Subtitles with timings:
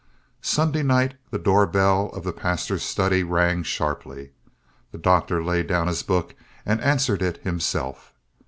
[0.41, 4.31] Sunday night the door bell of the pastor's study rang sharply.
[4.91, 6.33] The Doctor laid down his book
[6.65, 8.11] and answered it himself.